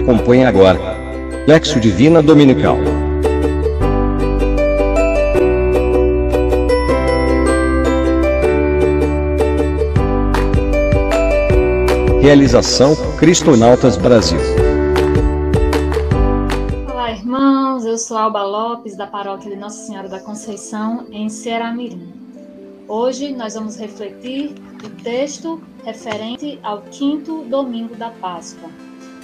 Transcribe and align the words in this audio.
Acompanhe 0.00 0.46
agora. 0.46 0.80
Lexo 1.46 1.78
Divina 1.78 2.22
Dominical. 2.22 2.78
Realização 12.22 12.96
Cristonautas 13.18 13.98
Brasil. 13.98 14.38
Olá, 16.90 17.10
irmãos. 17.12 17.84
Eu 17.84 17.98
sou 17.98 18.16
Alba 18.16 18.42
Lopes, 18.42 18.96
da 18.96 19.06
paróquia 19.06 19.50
de 19.50 19.56
Nossa 19.56 19.84
Senhora 19.84 20.08
da 20.08 20.18
Conceição, 20.18 21.08
em 21.12 21.28
Ceará-Mirim. 21.28 22.10
Hoje 22.88 23.32
nós 23.32 23.52
vamos 23.52 23.76
refletir 23.76 24.54
o 24.82 25.02
texto 25.02 25.60
referente 25.84 26.58
ao 26.62 26.80
quinto 26.90 27.42
domingo 27.44 27.94
da 27.96 28.08
Páscoa. 28.08 28.70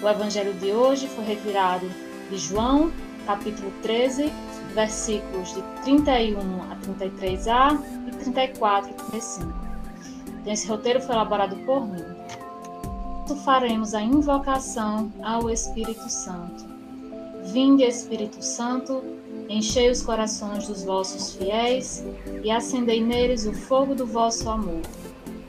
O 0.02 0.08
evangelho 0.08 0.52
de 0.54 0.72
hoje 0.72 1.08
foi 1.08 1.24
retirado 1.24 1.88
de 2.30 2.36
João, 2.36 2.92
capítulo 3.24 3.72
13, 3.82 4.30
versículos 4.74 5.54
de 5.54 5.62
31 5.84 6.38
a 6.70 6.76
33a 6.76 7.80
e 8.06 8.10
34 8.16 8.90
a 8.90 8.94
35. 8.94 9.54
Então, 10.40 10.52
esse 10.52 10.68
roteiro 10.68 11.00
foi 11.00 11.14
elaborado 11.14 11.56
por 11.64 11.88
mim. 11.88 12.04
Faremos 13.44 13.94
a 13.94 14.02
invocação 14.02 15.10
ao 15.22 15.50
Espírito 15.50 16.08
Santo. 16.10 16.64
Vinde, 17.44 17.82
Espírito 17.82 18.44
Santo, 18.44 19.02
enchei 19.48 19.90
os 19.90 20.02
corações 20.02 20.68
dos 20.68 20.84
vossos 20.84 21.34
fiéis 21.34 22.04
e 22.44 22.50
acendei 22.50 23.02
neles 23.02 23.46
o 23.46 23.52
fogo 23.52 23.94
do 23.94 24.06
vosso 24.06 24.48
amor. 24.50 24.82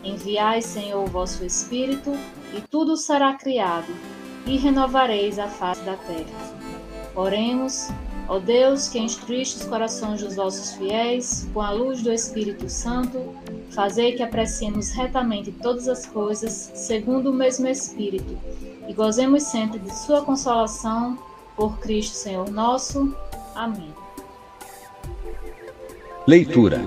Enviai, 0.04 0.62
Senhor, 0.62 1.04
o 1.04 1.07
vosso 1.07 1.43
Espírito, 1.43 2.12
e 2.55 2.62
tudo 2.62 2.95
será 2.95 3.34
criado 3.34 4.16
e 4.47 4.57
renovareis 4.57 5.37
a 5.37 5.47
face 5.47 5.81
da 5.81 5.95
terra. 5.97 6.57
Oremos, 7.15 7.90
ó 8.27 8.40
Deus, 8.40 8.87
que 8.87 8.99
instruíste 8.99 9.57
os 9.57 9.65
corações 9.65 10.21
dos 10.21 10.35
vossos 10.35 10.76
fiéis 10.76 11.48
com 11.54 11.62
a 11.62 11.71
luz 11.71 12.01
do 12.01 12.12
Espírito 12.12 12.70
Santo, 12.70 13.35
fazei 13.71 14.13
que 14.13 14.23
apreciemos 14.23 14.91
retamente 14.91 15.51
todas 15.51 15.87
as 15.87 16.05
coisas 16.05 16.71
segundo 16.73 17.31
o 17.31 17.34
mesmo 17.34 17.67
Espírito 17.67 18.37
e 18.87 18.93
gozemos 18.93 19.43
sempre 19.43 19.79
de 19.79 19.93
Sua 19.93 20.21
consolação 20.21 21.17
por 21.55 21.77
Cristo 21.79 22.15
Senhor 22.15 22.49
nosso. 22.49 23.13
Amém. 23.54 23.93
Leitura. 26.26 26.82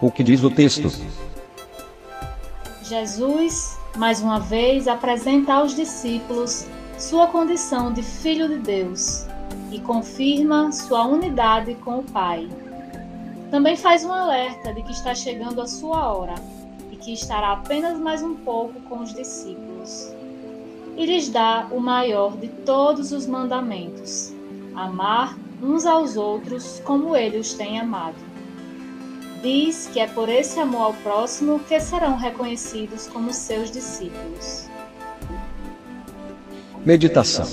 O 0.00 0.10
que 0.10 0.22
diz 0.22 0.44
o 0.44 0.50
texto? 0.50 0.92
Jesus, 2.82 3.78
mais 3.96 4.20
uma 4.20 4.38
vez, 4.38 4.86
apresenta 4.86 5.54
aos 5.54 5.74
discípulos 5.74 6.66
sua 6.98 7.26
condição 7.26 7.92
de 7.92 8.02
Filho 8.02 8.48
de 8.48 8.58
Deus 8.58 9.26
e 9.70 9.80
confirma 9.80 10.70
sua 10.70 11.04
unidade 11.06 11.74
com 11.76 11.98
o 11.98 12.04
Pai. 12.04 12.48
Também 13.50 13.76
faz 13.76 14.04
um 14.04 14.12
alerta 14.12 14.72
de 14.72 14.82
que 14.82 14.92
está 14.92 15.14
chegando 15.14 15.60
a 15.60 15.66
sua 15.66 16.12
hora 16.12 16.34
e 16.90 16.96
que 16.96 17.12
estará 17.12 17.52
apenas 17.52 17.98
mais 17.98 18.22
um 18.22 18.34
pouco 18.36 18.80
com 18.82 19.00
os 19.00 19.12
discípulos. 19.12 20.12
E 20.96 21.04
lhes 21.04 21.28
dá 21.28 21.66
o 21.72 21.80
maior 21.80 22.36
de 22.36 22.48
todos 22.48 23.10
os 23.10 23.26
mandamentos: 23.26 24.32
amar 24.74 25.36
uns 25.60 25.86
aos 25.86 26.16
outros 26.16 26.80
como 26.84 27.16
ele 27.16 27.38
os 27.38 27.54
tem 27.54 27.80
amado. 27.80 28.34
Diz 29.42 29.90
que 29.92 30.00
é 30.00 30.06
por 30.06 30.28
esse 30.28 30.58
amor 30.60 30.82
ao 30.82 30.94
próximo 30.94 31.58
que 31.58 31.78
serão 31.80 32.16
reconhecidos 32.16 33.08
como 33.08 33.32
seus 33.32 33.70
discípulos. 33.70 34.68
Meditação. 36.84 37.46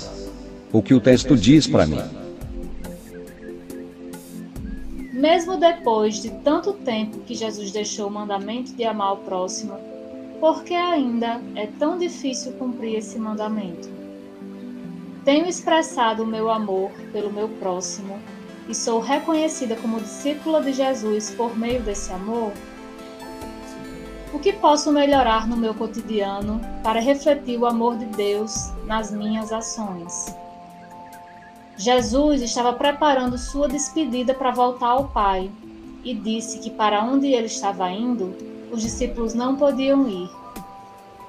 O 0.70 0.82
que 0.82 0.92
o 0.92 1.00
texto 1.00 1.34
diz 1.34 1.66
para 1.66 1.86
mim? 1.86 2.02
Mesmo 5.10 5.56
depois 5.56 6.20
de 6.20 6.28
tanto 6.28 6.74
tempo 6.74 7.20
que 7.20 7.34
Jesus 7.34 7.70
deixou 7.70 8.08
o 8.08 8.10
mandamento 8.10 8.74
de 8.74 8.84
amar 8.84 9.14
o 9.14 9.16
próximo, 9.18 9.78
por 10.38 10.62
que 10.62 10.74
ainda 10.74 11.40
é 11.54 11.66
tão 11.78 11.96
difícil 11.96 12.52
cumprir 12.52 12.96
esse 12.96 13.18
mandamento? 13.18 13.88
Tenho 15.24 15.46
expressado 15.46 16.24
o 16.24 16.26
meu 16.26 16.50
amor 16.50 16.90
pelo 17.10 17.32
meu 17.32 17.48
próximo 17.48 18.18
e 18.68 18.74
sou 18.74 19.00
reconhecida 19.00 19.76
como 19.76 19.98
discípula 19.98 20.60
de 20.60 20.74
Jesus 20.74 21.30
por 21.30 21.56
meio 21.56 21.80
desse 21.80 22.12
amor? 22.12 22.52
O 24.32 24.38
que 24.38 24.50
posso 24.50 24.90
melhorar 24.90 25.46
no 25.46 25.58
meu 25.58 25.74
cotidiano 25.74 26.58
para 26.82 27.00
refletir 27.00 27.58
o 27.58 27.66
amor 27.66 27.98
de 27.98 28.06
Deus 28.06 28.72
nas 28.86 29.10
minhas 29.10 29.52
ações? 29.52 30.34
Jesus 31.76 32.40
estava 32.40 32.72
preparando 32.72 33.36
sua 33.36 33.68
despedida 33.68 34.32
para 34.32 34.50
voltar 34.50 34.88
ao 34.88 35.08
Pai 35.08 35.50
e 36.02 36.14
disse 36.14 36.60
que 36.60 36.70
para 36.70 37.04
onde 37.04 37.26
ele 37.26 37.46
estava 37.46 37.90
indo, 37.90 38.34
os 38.72 38.80
discípulos 38.80 39.34
não 39.34 39.56
podiam 39.56 40.08
ir. 40.08 40.30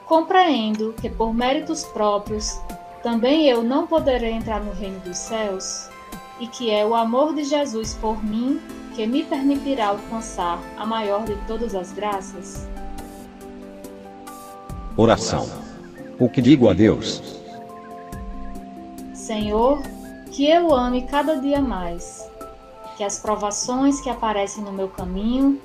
Compreendo 0.06 0.96
que 1.02 1.10
por 1.10 1.34
méritos 1.34 1.84
próprios 1.84 2.58
também 3.04 3.50
eu 3.50 3.64
não 3.64 3.86
poderei 3.86 4.32
entrar 4.32 4.64
no 4.64 4.72
reino 4.72 5.02
dos 5.02 5.18
céus 5.18 5.90
e 6.40 6.48
que 6.48 6.72
é 6.72 6.86
o 6.86 6.96
amor 6.96 7.36
de 7.36 7.44
Jesus 7.44 7.96
por 7.96 8.24
mim 8.24 8.62
que 8.96 9.06
me 9.06 9.24
permitirá 9.26 9.88
alcançar 9.88 10.58
a 10.78 10.86
maior 10.86 11.26
de 11.26 11.36
todas 11.48 11.76
as 11.76 11.92
graças? 11.92 12.73
Oração. 14.96 15.50
O 16.20 16.30
que 16.30 16.40
digo 16.40 16.70
a 16.70 16.74
Deus? 16.74 17.20
Senhor, 19.12 19.82
que 20.32 20.48
eu 20.48 20.72
ame 20.72 21.08
cada 21.08 21.36
dia 21.36 21.60
mais, 21.60 22.30
que 22.96 23.04
as 23.04 23.18
provações 23.18 24.00
que 24.00 24.10
aparecem 24.10 24.64
no 24.64 24.72
meu 24.72 24.88
caminho 24.88 25.60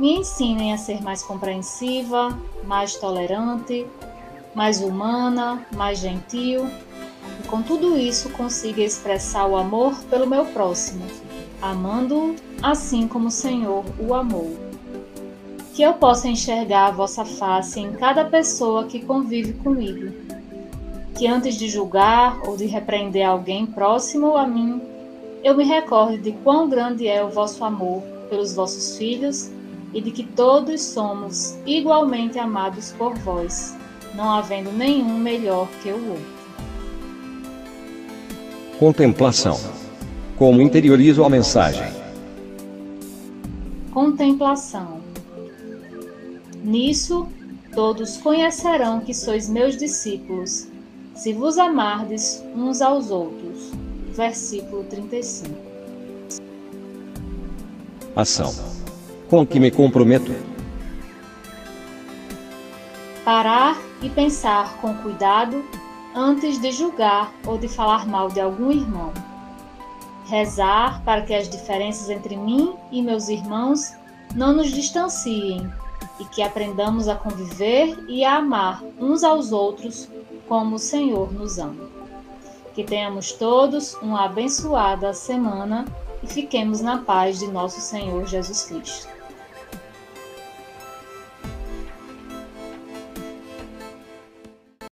me 0.00 0.18
ensinem 0.18 0.72
a 0.72 0.78
ser 0.78 1.00
mais 1.00 1.22
compreensiva, 1.22 2.36
mais 2.64 2.96
tolerante, 2.96 3.86
mais 4.52 4.80
humana, 4.80 5.64
mais 5.76 6.00
gentil, 6.00 6.66
e 7.38 7.46
com 7.46 7.62
tudo 7.62 7.96
isso 7.96 8.30
consiga 8.30 8.82
expressar 8.82 9.46
o 9.46 9.56
amor 9.56 9.94
pelo 10.10 10.26
meu 10.26 10.44
próximo, 10.46 11.04
amando-o 11.60 12.34
assim 12.60 13.06
como 13.06 13.28
o 13.28 13.30
Senhor 13.30 13.84
o 14.00 14.12
amou 14.12 14.61
que 15.74 15.82
eu 15.82 15.94
possa 15.94 16.28
enxergar 16.28 16.88
a 16.88 16.90
vossa 16.90 17.24
face 17.24 17.80
em 17.80 17.92
cada 17.92 18.24
pessoa 18.24 18.84
que 18.84 19.00
convive 19.00 19.54
comigo. 19.54 20.12
Que 21.14 21.26
antes 21.26 21.56
de 21.56 21.68
julgar 21.68 22.40
ou 22.46 22.56
de 22.56 22.66
repreender 22.66 23.26
alguém 23.26 23.64
próximo 23.64 24.36
a 24.36 24.46
mim, 24.46 24.82
eu 25.42 25.56
me 25.56 25.64
recorde 25.64 26.18
de 26.18 26.32
quão 26.32 26.68
grande 26.68 27.08
é 27.08 27.24
o 27.24 27.30
vosso 27.30 27.64
amor 27.64 28.02
pelos 28.28 28.54
vossos 28.54 28.96
filhos 28.98 29.50
e 29.94 30.00
de 30.00 30.10
que 30.10 30.24
todos 30.24 30.82
somos 30.82 31.58
igualmente 31.66 32.38
amados 32.38 32.92
por 32.92 33.14
vós, 33.18 33.74
não 34.14 34.30
havendo 34.30 34.70
nenhum 34.72 35.18
melhor 35.18 35.68
que 35.82 35.90
o 35.90 36.10
outro. 36.10 36.42
Contemplação. 38.78 39.58
Como 40.36 40.60
interiorizo 40.60 41.24
a 41.24 41.30
mensagem? 41.30 41.92
Contemplação. 43.92 45.01
Nisso 46.62 47.26
todos 47.74 48.18
conhecerão 48.18 49.00
que 49.00 49.12
sois 49.12 49.48
meus 49.48 49.76
discípulos, 49.76 50.68
se 51.14 51.32
vos 51.32 51.58
amardes 51.58 52.42
uns 52.54 52.80
aos 52.80 53.10
outros. 53.10 53.72
Versículo 54.12 54.84
35. 54.84 55.50
Ação. 58.14 58.54
Com 59.28 59.44
que 59.44 59.58
me 59.58 59.70
comprometo? 59.70 60.32
Parar 63.24 63.76
e 64.00 64.08
pensar 64.08 64.76
com 64.80 64.94
cuidado 64.98 65.64
antes 66.14 66.60
de 66.60 66.70
julgar 66.70 67.32
ou 67.44 67.58
de 67.58 67.66
falar 67.66 68.06
mal 68.06 68.28
de 68.28 68.40
algum 68.40 68.70
irmão. 68.70 69.12
Rezar 70.26 71.02
para 71.02 71.22
que 71.22 71.34
as 71.34 71.48
diferenças 71.48 72.08
entre 72.08 72.36
mim 72.36 72.74
e 72.92 73.02
meus 73.02 73.28
irmãos 73.28 73.94
não 74.34 74.54
nos 74.54 74.70
distanciem 74.70 75.68
e 76.22 76.24
que 76.26 76.40
aprendamos 76.40 77.08
a 77.08 77.16
conviver 77.16 77.98
e 78.08 78.24
a 78.24 78.36
amar 78.36 78.80
uns 79.00 79.24
aos 79.24 79.50
outros 79.50 80.08
como 80.48 80.76
o 80.76 80.78
Senhor 80.78 81.32
nos 81.32 81.58
ama. 81.58 81.90
Que 82.72 82.84
tenhamos 82.84 83.32
todos 83.32 83.94
uma 83.94 84.26
abençoada 84.26 85.12
semana 85.12 85.84
e 86.22 86.28
fiquemos 86.28 86.80
na 86.80 86.98
paz 86.98 87.40
de 87.40 87.48
nosso 87.48 87.80
Senhor 87.80 88.24
Jesus 88.28 88.62
Cristo. 88.66 89.08